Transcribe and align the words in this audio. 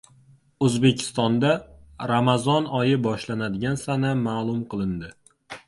O‘zbekistonda 0.67 1.51
Ramazon 2.13 2.71
oyi 2.79 2.97
boshlanadigan 3.05 3.81
sana 3.85 4.17
ma’lum 4.25 4.67
qilindi 4.77 5.17